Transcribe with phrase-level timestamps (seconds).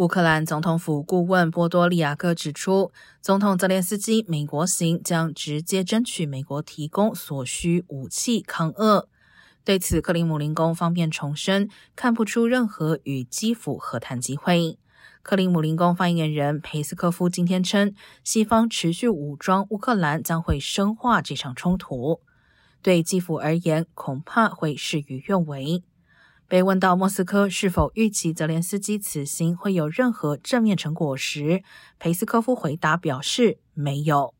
[0.00, 9.10] 乌克兰总统府顾问波多利亚克指出，总统泽连斯基美国行将直接争取美国提供所需武器抗俄。
[9.62, 14.78] 对此，克里姆林宫方面重申，看不出任何与基辅和谈机会。
[15.22, 17.94] 克里姆林宫发言人佩斯科夫今天称，
[18.24, 22.22] 西方持续武装乌克兰将会深化这场冲突，
[22.80, 25.82] 对基辅而言，恐怕会事与愿违。
[26.50, 31.62] 被问到莫斯科是否预期泽连斯基此行会有任何正面成果时，
[32.00, 34.34] 佩斯科夫回答表示没有。